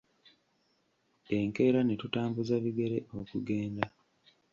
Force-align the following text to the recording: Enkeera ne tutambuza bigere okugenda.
Enkeera 1.37 1.79
ne 1.83 1.95
tutambuza 2.01 2.53
bigere 2.63 2.97
okugenda. 3.19 3.85